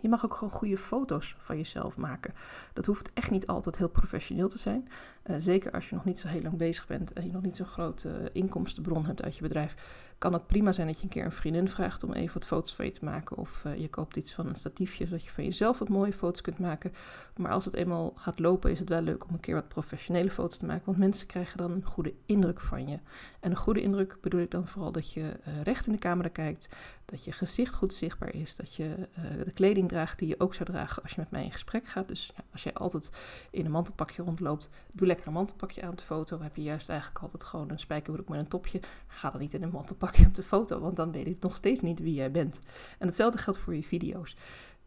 Je 0.00 0.08
mag 0.08 0.24
ook 0.24 0.34
gewoon 0.34 0.50
goede 0.50 0.78
foto's 0.78 1.34
van 1.38 1.56
jezelf 1.56 1.96
maken. 1.96 2.34
Dat 2.72 2.86
hoeft 2.86 3.10
echt 3.12 3.30
niet 3.30 3.46
altijd 3.46 3.78
heel 3.78 3.88
professioneel 3.88 4.48
te 4.48 4.58
zijn. 4.58 4.88
Uh, 5.26 5.36
zeker 5.38 5.72
als 5.72 5.88
je 5.88 5.94
nog 5.94 6.04
niet 6.04 6.18
zo 6.18 6.28
heel 6.28 6.42
lang 6.42 6.56
bezig 6.56 6.86
bent 6.86 7.12
en 7.12 7.26
je 7.26 7.32
nog 7.32 7.42
niet 7.42 7.56
zo'n 7.56 7.66
grote 7.66 8.08
uh, 8.08 8.26
inkomstenbron 8.32 9.06
hebt 9.06 9.22
uit 9.22 9.36
je 9.36 9.42
bedrijf 9.42 9.74
kan 10.18 10.32
het 10.32 10.46
prima 10.46 10.72
zijn 10.72 10.86
dat 10.86 10.96
je 10.96 11.02
een 11.02 11.08
keer 11.08 11.24
een 11.24 11.32
vriendin 11.32 11.68
vraagt 11.68 12.04
om 12.04 12.12
even 12.12 12.34
wat 12.34 12.44
foto's 12.44 12.74
van 12.74 12.84
je 12.84 12.90
te 12.90 13.04
maken. 13.04 13.36
Of 13.36 13.64
uh, 13.66 13.76
je 13.76 13.88
koopt 13.88 14.16
iets 14.16 14.32
van 14.32 14.46
een 14.46 14.54
statiefje, 14.54 15.04
zodat 15.06 15.24
je 15.24 15.30
van 15.30 15.44
jezelf 15.44 15.78
wat 15.78 15.88
mooie 15.88 16.12
foto's 16.12 16.40
kunt 16.40 16.58
maken. 16.58 16.92
Maar 17.36 17.50
als 17.52 17.64
het 17.64 17.74
eenmaal 17.74 18.12
gaat 18.16 18.38
lopen, 18.38 18.70
is 18.70 18.78
het 18.78 18.88
wel 18.88 19.00
leuk 19.00 19.24
om 19.24 19.34
een 19.34 19.40
keer 19.40 19.54
wat 19.54 19.68
professionele 19.68 20.30
foto's 20.30 20.58
te 20.58 20.66
maken. 20.66 20.84
Want 20.84 20.98
mensen 20.98 21.26
krijgen 21.26 21.58
dan 21.58 21.70
een 21.70 21.84
goede 21.84 22.14
indruk 22.26 22.60
van 22.60 22.88
je. 22.88 22.98
En 23.40 23.50
een 23.50 23.56
goede 23.56 23.82
indruk 23.82 24.16
bedoel 24.20 24.40
ik 24.40 24.50
dan 24.50 24.66
vooral 24.66 24.92
dat 24.92 25.12
je 25.12 25.20
uh, 25.20 25.62
recht 25.62 25.86
in 25.86 25.92
de 25.92 25.98
camera 25.98 26.28
kijkt. 26.28 26.68
Dat 27.04 27.24
je 27.24 27.32
gezicht 27.32 27.74
goed 27.74 27.94
zichtbaar 27.94 28.34
is. 28.34 28.56
Dat 28.56 28.74
je 28.74 28.94
uh, 29.18 29.44
de 29.44 29.52
kleding 29.52 29.88
draagt 29.88 30.18
die 30.18 30.28
je 30.28 30.40
ook 30.40 30.54
zou 30.54 30.70
dragen 30.70 31.02
als 31.02 31.12
je 31.12 31.20
met 31.20 31.30
mij 31.30 31.44
in 31.44 31.52
gesprek 31.52 31.88
gaat. 31.88 32.08
Dus 32.08 32.32
als 32.52 32.62
jij 32.62 32.74
altijd 32.74 33.10
in 33.50 33.64
een 33.64 33.70
mantelpakje 33.70 34.22
rondloopt, 34.22 34.70
doe 34.94 35.06
lekker 35.06 35.26
een 35.26 35.32
mantelpakje 35.32 35.82
aan 35.82 35.94
de 35.94 36.02
foto. 36.02 36.40
Heb 36.40 36.56
je 36.56 36.62
juist 36.62 36.88
eigenlijk 36.88 37.22
altijd 37.22 37.42
gewoon 37.42 37.70
een 37.70 37.78
spijkerbroek 37.78 38.28
met 38.28 38.38
een 38.38 38.48
topje. 38.48 38.80
Ga 39.06 39.30
dan 39.30 39.40
niet 39.40 39.54
in 39.54 39.62
een 39.62 39.70
mantelpakje 39.70 40.07
pak 40.08 40.16
je 40.16 40.26
op 40.26 40.34
de 40.34 40.42
foto, 40.42 40.80
want 40.80 40.96
dan 40.96 41.12
weet 41.12 41.26
ik 41.26 41.36
nog 41.40 41.56
steeds 41.56 41.80
niet 41.80 41.98
wie 41.98 42.14
jij 42.14 42.30
bent. 42.30 42.58
En 42.98 43.06
hetzelfde 43.06 43.38
geldt 43.38 43.58
voor 43.58 43.74
je 43.74 43.82
video's. 43.82 44.36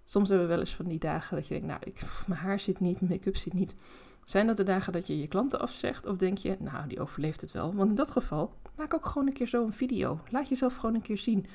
Soms 0.06 0.30
hebben 0.30 0.48
we 0.48 0.54
wel 0.54 0.62
eens 0.62 0.76
van 0.76 0.88
die 0.88 1.00
dagen 1.00 1.36
dat 1.36 1.48
je 1.48 1.54
denkt, 1.54 1.68
nou, 1.68 1.80
ik, 1.84 2.02
mijn 2.28 2.40
haar 2.40 2.60
zit 2.60 2.80
niet, 2.80 3.02
mijn 3.02 3.12
make-up 3.14 3.36
zit 3.36 3.54
niet. 3.54 3.76
Zijn 4.26 4.48
dat 4.48 4.58
de 4.58 4.64
dagen 4.64 4.94
dat 4.94 5.08
je 5.08 5.20
je 5.20 5.28
klanten 5.28 5.60
afzegt? 5.60 6.06
Of 6.06 6.18
denk 6.18 6.38
je, 6.38 6.58
nou, 6.60 6.88
die 6.88 7.00
overleeft 7.00 7.42
het 7.42 7.52
wel? 7.52 7.74
Want 7.74 7.90
in 7.90 7.96
dat 7.96 8.12
geval, 8.12 8.54
maak 8.76 8.94
ook 8.94 9.06
gewoon 9.06 9.28
een 9.28 9.34
keer 9.34 9.48
zo 9.48 9.66
een 9.66 9.74
video. 9.74 10.20
Laat 10.30 10.50
jezelf 10.50 10.76
gewoon 10.76 10.96
een 10.96 11.02
keer 11.02 11.18
zien. 11.18 11.46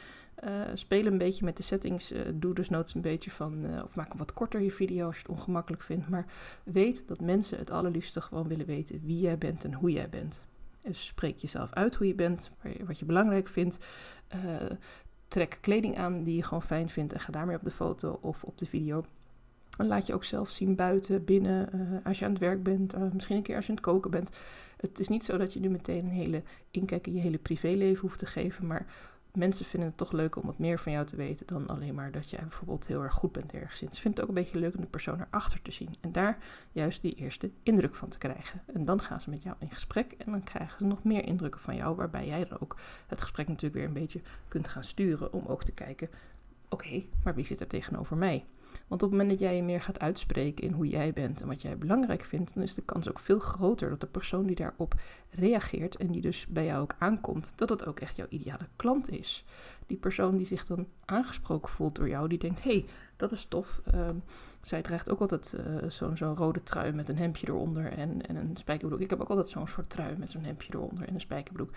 Uh, 0.45 0.51
speel 0.75 1.07
een 1.07 1.19
beetje 1.19 1.45
met 1.45 1.57
de 1.57 1.63
settings. 1.63 2.13
Uh, 2.13 2.21
doe 2.35 2.55
dus 2.55 2.69
noods 2.69 2.95
een 2.95 3.01
beetje 3.01 3.31
van, 3.31 3.65
uh, 3.65 3.83
of 3.83 3.95
maak 3.95 4.13
een 4.13 4.19
wat 4.19 4.33
korter 4.33 4.61
je 4.61 4.71
video 4.71 5.07
als 5.07 5.17
je 5.17 5.23
het 5.23 5.31
ongemakkelijk 5.31 5.83
vindt. 5.83 6.09
Maar 6.09 6.27
weet 6.65 7.09
dat 7.09 7.21
mensen 7.21 7.59
het 7.59 7.71
allerliefste 7.71 8.21
gewoon 8.21 8.49
willen 8.49 8.67
weten 8.67 9.01
wie 9.05 9.21
jij 9.21 9.39
bent 9.39 9.65
en 9.65 9.73
hoe 9.75 9.91
jij 9.91 10.09
bent. 10.09 10.47
Spreek 10.91 11.37
jezelf 11.38 11.73
uit 11.73 11.94
hoe 11.94 12.06
je 12.06 12.15
bent, 12.15 12.50
wat 12.85 12.99
je 12.99 13.05
belangrijk 13.05 13.49
vindt. 13.49 13.79
Uh, 14.35 14.71
trek 15.29 15.59
kleding 15.61 15.99
aan 15.99 16.23
die 16.23 16.37
je 16.37 16.43
gewoon 16.43 16.62
fijn 16.62 16.88
vindt 16.88 17.12
en 17.12 17.21
ga 17.21 17.33
daarmee 17.33 17.56
op 17.56 17.65
de 17.65 17.71
foto 17.71 18.19
of 18.21 18.44
op 18.44 18.59
de 18.59 18.67
video. 18.67 19.05
En 19.79 19.87
laat 19.87 20.06
je 20.06 20.15
ook 20.15 20.25
zelf 20.25 20.50
zien 20.50 20.75
buiten, 20.75 21.25
binnen, 21.25 21.69
uh, 21.75 22.06
als 22.06 22.19
je 22.19 22.25
aan 22.25 22.31
het 22.31 22.41
werk 22.41 22.62
bent, 22.62 22.94
uh, 22.94 23.03
misschien 23.12 23.37
een 23.37 23.43
keer 23.43 23.56
als 23.56 23.65
je 23.65 23.71
aan 23.71 23.77
het 23.77 23.87
koken 23.87 24.11
bent. 24.11 24.31
Het 24.77 24.99
is 24.99 25.09
niet 25.09 25.25
zo 25.25 25.37
dat 25.37 25.53
je 25.53 25.61
nu 25.61 25.69
meteen 25.69 26.05
een 26.05 26.11
hele 26.11 26.43
inkijk 26.71 27.06
in 27.06 27.15
je 27.15 27.21
hele 27.21 27.39
privéleven 27.39 28.00
hoeft 28.00 28.19
te 28.19 28.27
geven, 28.27 28.67
maar 28.67 28.87
mensen 29.37 29.65
vinden 29.65 29.88
het 29.88 29.99
toch 29.99 30.12
leuk 30.12 30.37
om 30.37 30.47
wat 30.47 30.59
meer 30.59 30.79
van 30.79 30.93
jou 30.93 31.06
te 31.06 31.17
weten 31.17 31.47
dan 31.47 31.67
alleen 31.67 31.94
maar 31.94 32.12
dat 32.12 32.31
jij 32.31 32.41
bijvoorbeeld 32.41 32.87
heel 32.87 33.03
erg 33.03 33.15
goed 33.15 33.33
bent 33.33 33.53
ergens 33.53 33.83
in. 33.83 33.88
Ze 33.93 34.00
vinden 34.00 34.21
het 34.21 34.31
ook 34.31 34.37
een 34.37 34.43
beetje 34.43 34.59
leuk 34.59 34.75
om 34.75 34.81
de 34.81 34.87
persoon 34.87 35.21
erachter 35.21 35.62
te 35.62 35.71
zien 35.71 35.94
en 36.00 36.12
daar 36.12 36.38
juist 36.73 37.03
die 37.03 37.15
eerste 37.15 37.50
indruk 37.62 37.94
van 37.94 38.09
te 38.09 38.19
krijgen. 38.19 38.62
En 38.75 38.85
dan 38.85 39.03
gaan 39.03 39.21
ze 39.21 39.31
met 39.31 39.43
jou 39.43 39.56
in 39.59 39.71
gesprek 39.71 40.12
en 40.12 40.31
dan 40.31 40.43
krijgen 40.43 40.79
ze 40.79 40.85
nog 40.85 41.05
meer 41.05 41.25
indrukken 41.25 41.61
van 41.61 41.77
jou, 41.77 41.97
waarbij 41.97 42.27
jij 42.27 42.44
dan 42.44 42.61
ook 42.61 42.77
het 43.06 43.21
gesprek 43.21 43.49
natuurlijk 43.49 43.75
weer 43.75 43.85
een 43.85 43.93
beetje 43.93 44.21
kunt 44.49 44.69
gaan 44.69 44.85
sturen 44.85 45.33
om 45.33 45.47
ook 45.47 45.65
te 45.65 45.73
kijken, 45.73 46.11
oké, 46.69 47.05
maar 47.25 47.35
wie 47.35 47.47
zit 47.47 47.61
er 47.61 47.67
tegenover 47.67 48.17
mij? 48.17 48.44
Want 48.87 49.03
op 49.03 49.11
het 49.11 49.19
moment 49.19 49.38
dat 49.38 49.49
jij 49.49 49.56
je 49.56 49.62
meer 49.62 49.81
gaat 49.81 50.00
uitspreken 50.00 50.65
in 50.65 50.73
hoe 50.73 50.87
jij 50.87 51.12
bent 51.12 51.41
en 51.41 51.47
wat 51.47 51.62
jij 51.62 51.79
belangrijk 51.79 52.25
vindt, 52.25 52.55
dan 52.55 52.63
is 52.63 52.75
de 52.75 52.82
kans 52.82 53.08
ook 53.08 53.19
veel 53.19 53.39
groter 53.39 53.91
dat 53.91 54.01
de 54.01 54.06
persoon 54.06 54.46
die 54.46 54.56
daarop 54.56 54.94
reageert 55.31 55.96
en 55.96 56.06
die 56.06 56.20
dus 56.20 56.46
bij 56.46 56.65
jou 56.65 56.82
ook 56.82 56.94
aankomt, 56.99 57.53
dat 57.56 57.69
het 57.69 57.87
ook 57.87 58.01
echt 58.01 58.17
jouw 58.17 58.27
ideale 58.29 58.69
klant 58.77 59.10
is. 59.10 59.44
Die 59.87 59.96
persoon 59.96 60.37
die 60.37 60.46
zich 60.46 60.67
dan 60.67 60.87
aangesproken 61.05 61.70
voelt 61.70 61.94
door 61.94 62.08
jou, 62.08 62.29
die 62.29 62.39
denkt: 62.39 62.63
hé, 62.63 62.70
hey, 62.70 62.84
dat 63.17 63.32
is 63.32 63.44
tof. 63.44 63.81
Uh, 63.94 64.08
zij 64.60 64.82
draagt 64.82 65.10
ook 65.10 65.20
altijd 65.20 65.55
uh, 65.58 65.91
zo'n 65.91 66.17
zo 66.17 66.34
rode 66.37 66.63
trui 66.63 66.93
met 66.93 67.08
een 67.08 67.17
hemdje 67.17 67.49
eronder 67.49 67.93
en, 67.93 68.27
en 68.27 68.37
een 68.37 68.56
spijkerbroek. 68.56 69.01
Ik 69.01 69.10
heb 69.10 69.20
ook 69.20 69.29
altijd 69.29 69.49
zo'n 69.49 69.69
soort 69.69 69.91
trui 69.91 70.17
met 70.17 70.31
zo'n 70.31 70.44
hemdje 70.44 70.75
eronder 70.75 71.08
en 71.08 71.15
een 71.15 71.20
spijkerbroek. 71.20 71.70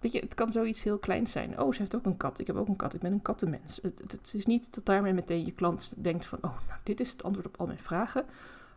Weet 0.00 0.12
je, 0.12 0.20
het 0.20 0.34
kan 0.34 0.52
zoiets 0.52 0.82
heel 0.82 0.98
kleins 0.98 1.32
zijn. 1.32 1.60
Oh, 1.60 1.72
ze 1.72 1.78
heeft 1.78 1.94
ook 1.94 2.04
een 2.04 2.16
kat. 2.16 2.38
Ik 2.38 2.46
heb 2.46 2.56
ook 2.56 2.68
een 2.68 2.76
kat. 2.76 2.94
Ik 2.94 3.00
ben 3.00 3.12
een 3.12 3.22
kattenmens. 3.22 3.78
Het, 3.82 4.02
het, 4.06 4.32
is 4.34 4.46
niet 4.46 4.74
dat 4.74 4.86
daarmee 4.86 5.12
meteen 5.12 5.44
je 5.44 5.52
klant 5.52 5.92
denkt 5.96 6.26
van... 6.26 6.38
oh, 6.40 6.56
nou, 6.68 6.80
dit 6.82 7.00
is 7.00 7.10
het 7.10 7.22
antwoord 7.22 7.46
op 7.46 7.56
al 7.56 7.66
mijn 7.66 7.78
vragen. 7.78 8.24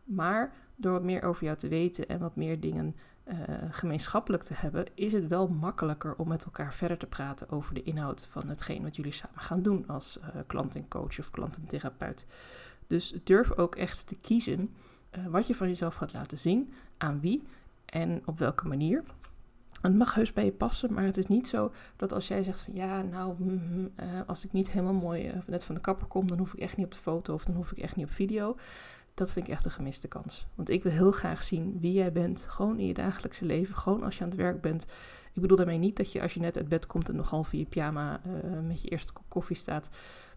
Maar 0.04 0.54
door 0.76 0.92
wat 0.92 1.04
meer 1.04 1.24
over 1.24 1.44
jou 1.44 1.58
te 1.58 1.68
weten 1.68 2.08
en 2.08 2.20
wat 2.20 2.36
meer 2.36 2.60
dingen 2.60 2.96
uh, 3.28 3.36
gemeenschappelijk 3.70 4.44
te 4.44 4.54
hebben... 4.54 4.86
is 4.94 5.14
het 5.14 5.28
wel 5.28 5.48
makkelijker 5.48 6.16
om 6.16 6.28
met 6.28 6.44
elkaar 6.44 6.74
verder 6.74 6.98
te 6.98 7.08
praten 7.08 7.50
over 7.50 7.74
de 7.74 7.84
inhoud 7.84 8.28
van 8.30 8.48
hetgeen 8.48 8.84
wat 8.84 8.96
jullie 8.96 9.12
samen 9.12 9.40
gaan 9.40 9.62
doen... 9.62 9.88
als 9.88 10.20
uh, 10.20 10.42
klant 10.48 10.76
en 10.76 10.88
coach 10.88 11.20
of 11.20 11.32
klant 11.32 11.56
en 11.56 11.66
therapeut. 11.66 12.26
Dus 12.88 13.16
durf 13.24 13.52
ook 13.52 13.76
echt 13.76 14.08
te 14.08 14.16
kiezen 14.16 14.74
uh, 15.18 15.26
wat 15.28 15.48
je 15.48 15.56
van 15.56 15.68
jezelf 15.68 15.96
gaat 15.96 16.14
laten 16.14 16.38
zien, 16.38 16.74
aan 16.98 17.20
wie 17.20 17.44
en 17.86 18.22
op 18.26 18.38
welke 18.38 18.68
manier... 18.68 19.04
Het 19.84 19.96
mag 19.96 20.14
heus 20.14 20.34
bij 20.34 20.46
je 20.46 20.52
passen, 20.52 20.94
maar 20.94 21.04
het 21.04 21.18
is 21.18 21.28
niet 21.28 21.48
zo 21.48 21.72
dat 21.96 22.12
als 22.12 22.28
jij 22.28 22.44
zegt 22.44 22.62
van 22.62 22.74
ja, 22.74 23.02
nou, 23.02 23.36
mm, 23.38 23.62
mm, 23.72 23.92
uh, 24.00 24.06
als 24.28 24.46
ik 24.46 24.52
niet 24.52 24.72
helemaal 24.72 24.94
mooi 24.94 25.28
uh, 25.28 25.34
net 25.48 25.64
van 25.64 25.76
de 25.76 25.82
kapper 25.82 26.08
kom, 26.08 26.28
dan 26.28 26.38
hoef 26.38 26.54
ik 26.54 26.60
echt 26.60 26.78
niet 26.78 26.86
op 26.86 26.92
de 26.92 26.98
foto 26.98 27.34
of 27.34 27.46
dan 27.46 27.56
hoef 27.56 27.72
ik 27.72 27.78
echt 27.78 27.96
niet 27.96 28.06
op 28.06 28.12
video. 28.12 28.56
Dat 29.14 29.32
vind 29.32 29.48
ik 29.48 29.54
echt 29.54 29.66
een 29.66 29.72
gemiste 29.72 30.08
kans. 30.08 30.48
Want 30.56 30.70
ik 30.70 30.84
wil 30.84 30.92
heel 30.92 31.12
graag 31.12 31.44
zien 31.44 31.80
wie 31.80 31.94
jij 31.94 32.12
bent, 32.12 32.46
gewoon 32.50 32.80
in 32.80 32.86
je 32.86 32.94
dagelijkse 32.94 33.46
leven, 33.46 33.76
gewoon 33.76 34.04
als 34.04 34.18
je 34.18 34.24
aan 34.24 34.30
het 34.30 34.38
werk 34.38 34.62
bent. 34.62 34.86
Ik 35.34 35.42
bedoel 35.42 35.58
daarmee 35.58 35.78
niet 35.78 35.96
dat 35.96 36.12
je 36.12 36.22
als 36.22 36.34
je 36.34 36.40
net 36.40 36.58
uit 36.58 36.68
bed 36.68 36.86
komt 36.86 37.10
en 37.10 37.16
nog 37.16 37.30
half 37.30 37.54
in 37.54 37.60
je 37.60 37.66
pyjama 37.66 38.22
uh, 38.28 38.60
met 38.68 38.82
je 38.82 38.90
eerste 38.90 39.14
kop 39.14 39.26
koffie 39.28 39.56
staat, 39.56 39.90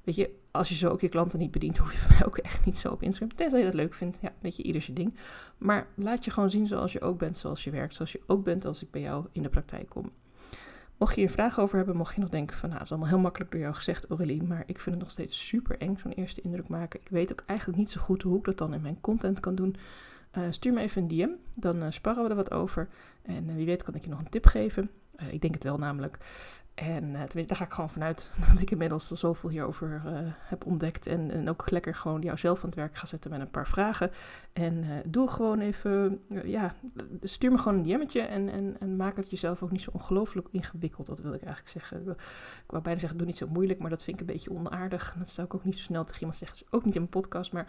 Weet 0.07 0.15
je, 0.17 0.31
als 0.51 0.69
je 0.69 0.75
zo 0.75 0.89
ook 0.89 1.01
je 1.01 1.09
klanten 1.09 1.39
niet 1.39 1.51
bedient, 1.51 1.79
hoef 1.79 1.93
je 1.93 2.07
mij 2.09 2.27
ook 2.27 2.39
echt 2.39 2.65
niet 2.65 2.77
zo 2.77 2.89
op 2.89 3.03
Instagram. 3.03 3.37
Tenzij 3.37 3.59
je 3.59 3.65
dat 3.65 3.75
leuk 3.75 3.95
vindt. 3.95 4.19
Ja, 4.21 4.33
weet 4.41 4.57
je, 4.57 4.63
ieder 4.63 4.83
zijn 4.83 4.97
ding. 4.97 5.15
Maar 5.59 5.87
laat 5.95 6.25
je 6.25 6.31
gewoon 6.31 6.51
zien 6.51 6.67
zoals 6.67 6.93
je 6.93 7.01
ook 7.01 7.19
bent, 7.19 7.37
zoals 7.37 7.65
je 7.65 7.71
werkt. 7.71 7.95
Zoals 7.95 8.13
je 8.13 8.21
ook 8.27 8.45
bent 8.45 8.65
als 8.65 8.83
ik 8.83 8.91
bij 8.91 9.01
jou 9.01 9.27
in 9.33 9.43
de 9.43 9.49
praktijk 9.49 9.89
kom. 9.89 10.13
Mocht 10.97 11.15
je 11.15 11.21
hier 11.21 11.31
vragen 11.31 11.63
over 11.63 11.77
hebben, 11.77 11.97
mocht 11.97 12.15
je 12.15 12.21
nog 12.21 12.29
denken 12.29 12.57
van, 12.57 12.69
nou, 12.69 12.81
het 12.81 12.91
is 12.91 12.93
allemaal 12.95 13.13
heel 13.13 13.23
makkelijk 13.23 13.51
door 13.51 13.61
jou 13.61 13.75
gezegd, 13.75 14.07
Aurélie, 14.07 14.43
maar 14.43 14.63
ik 14.67 14.81
vind 14.81 14.95
het 14.95 15.05
nog 15.05 15.13
steeds 15.13 15.47
super 15.47 15.79
eng, 15.79 15.97
zo'n 15.97 16.13
eerste 16.13 16.41
indruk 16.41 16.69
maken. 16.69 17.01
Ik 17.01 17.09
weet 17.09 17.33
ook 17.33 17.43
eigenlijk 17.47 17.79
niet 17.79 17.91
zo 17.91 18.01
goed 18.01 18.23
hoe 18.23 18.39
ik 18.39 18.45
dat 18.45 18.59
dan 18.59 18.75
in 18.75 18.81
mijn 18.81 19.01
content 19.01 19.41
kan 19.41 19.55
doen. 19.55 19.77
Uh, 20.39 20.45
stuur 20.51 20.73
me 20.73 20.81
even 20.81 21.03
een 21.03 21.09
DM, 21.09 21.31
dan 21.55 21.83
uh, 21.83 21.87
sparren 21.91 22.23
we 22.23 22.31
er 22.31 22.37
wat 22.37 22.51
over. 22.51 22.89
En 23.23 23.49
uh, 23.49 23.55
wie 23.55 23.67
weet 23.67 23.83
kan 23.83 23.95
ik 23.95 24.05
je 24.05 24.11
nog 24.11 24.19
een 24.19 24.29
tip 24.29 24.47
geven. 24.47 24.91
Ik 25.31 25.41
denk 25.41 25.55
het 25.55 25.65
wel 25.65 25.79
namelijk. 25.79 26.19
En 26.75 27.03
tenminste, 27.03 27.47
daar 27.47 27.57
ga 27.57 27.65
ik 27.65 27.73
gewoon 27.73 27.91
vanuit 27.91 28.31
dat 28.53 28.61
ik 28.61 28.71
inmiddels 28.71 29.11
al 29.11 29.17
zoveel 29.17 29.51
hierover 29.51 30.03
heb 30.39 30.67
ontdekt. 30.67 31.07
En, 31.07 31.31
en, 31.31 31.49
ook 31.49 31.71
lekker 31.71 31.95
gewoon 31.95 32.21
jou 32.21 32.39
zelf 32.39 32.59
aan 32.59 32.67
het 32.67 32.75
werk 32.75 32.97
ga 32.97 33.07
zetten 33.07 33.31
met 33.31 33.41
een 33.41 33.51
paar 33.51 33.67
vragen. 33.67 34.11
En 34.53 34.85
doe 35.07 35.29
gewoon 35.29 35.61
even, 35.61 36.21
ja, 36.45 36.75
stuur 37.23 37.51
me 37.51 37.59
gewoon 37.59 37.79
een 37.79 37.83
DM'tje 37.83 38.21
en, 38.21 38.49
en, 38.49 38.77
en 38.81 38.97
maak 38.97 39.17
het 39.17 39.31
jezelf 39.31 39.63
ook 39.63 39.71
niet 39.71 39.83
zo 39.83 39.91
ongelooflijk 39.93 40.49
ingewikkeld. 40.51 41.07
Dat 41.07 41.21
wil 41.21 41.33
ik 41.33 41.43
eigenlijk 41.43 41.73
zeggen. 41.73 42.09
Ik 42.09 42.71
wou 42.71 42.83
bijna 42.83 43.01
zeggen, 43.01 43.19
doe 43.19 43.27
niet 43.27 43.37
zo 43.37 43.47
moeilijk, 43.49 43.79
maar 43.79 43.91
dat 43.91 44.03
vind 44.03 44.21
ik 44.21 44.27
een 44.27 44.33
beetje 44.35 44.51
onaardig. 44.51 45.15
Dat 45.19 45.31
zou 45.31 45.47
ik 45.47 45.55
ook 45.55 45.65
niet 45.65 45.77
zo 45.77 45.83
snel 45.83 46.05
tegen 46.05 46.21
iemand 46.21 46.39
zeggen. 46.39 46.67
Ook 46.71 46.85
niet 46.85 46.95
in 46.95 47.01
mijn 47.01 47.13
podcast, 47.13 47.53
maar 47.53 47.67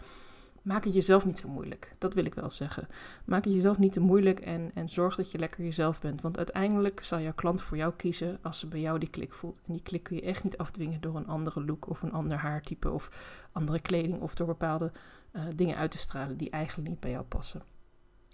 maak 0.62 0.84
het 0.84 0.94
jezelf 0.94 1.24
niet 1.24 1.38
zo 1.38 1.48
moeilijk. 1.48 1.94
Dat 1.98 2.14
wil 2.14 2.24
ik 2.24 2.34
wel 2.34 2.50
zeggen. 2.50 2.88
Maak 3.24 3.44
het 3.44 3.54
jezelf 3.54 3.78
niet 3.78 3.92
te 3.92 4.00
moeilijk 4.00 4.40
en, 4.40 4.70
en 4.74 4.88
zorg 4.88 5.16
dat 5.16 5.30
je 5.30 5.38
lekker 5.38 5.64
jezelf 5.64 6.00
bent. 6.00 6.20
Want 6.20 6.36
uiteindelijk 6.36 7.02
zal 7.02 7.20
jouw 7.20 7.32
klant 7.34 7.62
voor 7.62 7.76
jou 7.76 7.92
kiezen 7.96 8.38
als 8.42 8.58
ze 8.58 8.66
bij 8.66 8.80
jou 8.80 8.98
die 8.98 9.10
klik 9.10 9.32
voelt. 9.32 9.60
En 9.66 9.72
die 9.72 9.82
klik 9.82 10.02
kun 10.02 10.16
je 10.16 10.22
echt 10.22 10.44
niet 10.44 10.58
afdwingen 10.58 11.00
door 11.00 11.16
een 11.16 11.26
andere 11.26 11.64
look 11.64 11.88
of 11.88 12.02
een 12.02 12.12
ander 12.12 12.38
haartype 12.38 12.90
of 12.90 13.10
andere 13.52 13.80
kleding 13.80 14.20
of 14.20 14.34
door 14.34 14.46
bepaalde 14.46 14.92
uh, 15.32 15.42
dingen 15.56 15.76
uit 15.76 15.90
te 15.90 15.98
stralen 15.98 16.36
die 16.36 16.50
eigenlijk 16.50 16.88
niet 16.88 17.00
bij 17.00 17.10
jou 17.10 17.24
passen. 17.24 17.62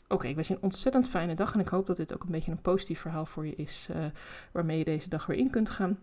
Oké, 0.08 0.26
ik 0.26 0.34
wens 0.34 0.48
je 0.48 0.54
een 0.54 0.62
ontzettend 0.62 1.08
fijne 1.08 1.34
dag 1.34 1.54
en 1.54 1.60
ik 1.60 1.68
hoop 1.68 1.86
dat 1.86 1.96
dit 1.96 2.14
ook 2.14 2.22
een 2.22 2.30
beetje 2.30 2.50
een 2.50 2.60
positief 2.60 3.00
verhaal 3.00 3.26
voor 3.26 3.46
je 3.46 3.54
is 3.54 3.88
uh, 3.90 4.04
waarmee 4.52 4.78
je 4.78 4.84
deze 4.84 5.08
dag 5.08 5.26
weer 5.26 5.38
in 5.38 5.50
kunt 5.50 5.70
gaan. 5.70 5.98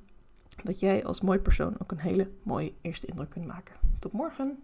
Dat 0.64 0.80
jij 0.80 1.06
als 1.06 1.22
mooi 1.22 1.40
persoon 1.40 1.76
ook 1.82 1.92
een 1.92 2.00
hele 2.00 2.30
mooie 2.44 2.74
eerste 2.82 3.08
indruk 3.08 3.30
kunt 3.30 3.48
maken. 3.48 3.76
Tot 4.00 4.12
morgen! 4.12 4.60